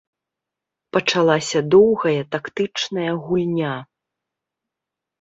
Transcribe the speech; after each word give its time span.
Пачалася 0.97 1.59
доўгая 1.75 2.21
тактычная 2.39 3.11
гульня. 3.29 3.75